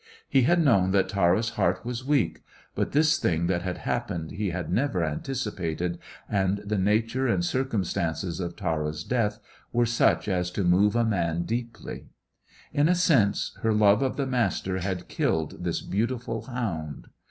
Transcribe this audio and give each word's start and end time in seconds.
He 0.27 0.41
had 0.41 0.63
known 0.65 0.89
that 0.93 1.09
Tara's 1.09 1.49
heart 1.49 1.85
was 1.85 2.03
weak, 2.03 2.41
but 2.73 2.91
this 2.91 3.19
thing 3.19 3.45
that 3.45 3.61
had 3.61 3.77
happened 3.77 4.31
he 4.31 4.49
had 4.49 4.71
never 4.73 5.05
anticipated, 5.05 5.99
and 6.27 6.57
the 6.65 6.79
nature 6.79 7.27
and 7.27 7.45
circumstances 7.45 8.39
of 8.39 8.55
Tara's 8.55 9.03
death 9.03 9.39
were 9.71 9.85
such 9.85 10.27
as 10.27 10.49
to 10.53 10.63
move 10.63 10.95
a 10.95 11.05
man 11.05 11.43
deeply. 11.43 12.07
In 12.73 12.89
a 12.89 12.95
sense, 12.95 13.55
her 13.61 13.73
love 13.75 14.01
of 14.01 14.17
the 14.17 14.25
Master 14.25 14.79
had 14.79 15.07
killed 15.07 15.63
this 15.63 15.81
beautiful 15.83 16.41
hound. 16.45 17.05